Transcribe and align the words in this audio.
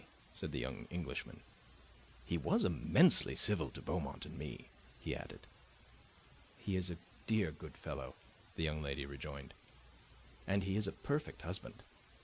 said 0.33 0.51
the 0.51 0.57
young 0.57 0.87
Englishman. 0.89 1.41
"He 2.25 2.35
was 2.35 2.65
immensely 2.65 3.35
civil 3.35 3.69
to 3.69 3.83
Beaumont 3.83 4.25
and 4.25 4.35
me," 4.35 4.65
he 4.99 5.15
added. 5.15 5.41
"He 6.57 6.75
is 6.75 6.89
a 6.89 6.97
dear 7.27 7.51
good 7.51 7.77
fellow," 7.77 8.15
the 8.55 8.63
young 8.63 8.81
lady 8.81 9.05
rejoined, 9.05 9.53
"and 10.47 10.63
he 10.63 10.75
is 10.75 10.87
a 10.87 10.91
perfect 11.03 11.43
husband. 11.43 11.83